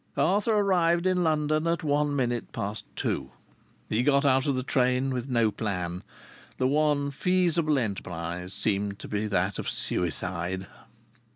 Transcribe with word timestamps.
Arthur 0.17 0.53
arrived 0.55 1.05
in 1.05 1.23
London 1.23 1.67
at 1.67 1.83
one 1.83 2.15
minute 2.15 2.51
past 2.51 2.85
two. 2.95 3.29
He 3.87 4.01
got 4.01 4.25
out 4.25 4.47
of 4.47 4.55
the 4.55 4.63
train 4.63 5.11
with 5.11 5.29
no 5.29 5.51
plan. 5.51 6.01
The 6.57 6.65
one 6.65 7.11
feasible 7.11 7.77
enterprise 7.77 8.51
seemed 8.51 8.97
to 8.97 9.07
be 9.07 9.27
that 9.27 9.59
of 9.59 9.69
suicide. 9.69 10.65